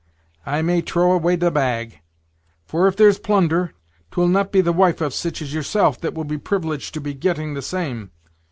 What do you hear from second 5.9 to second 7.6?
that will be privileged to be getting